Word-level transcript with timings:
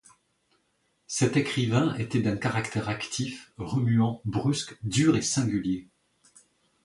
Cet 1.05 1.37
écrivain 1.37 1.93
était 1.93 2.23
d'un 2.23 2.35
caractère 2.35 2.89
actif, 2.89 3.53
remuant, 3.57 4.19
brusque, 4.25 4.75
dur 4.83 5.15
et 5.15 5.21
singulier. 5.21 5.89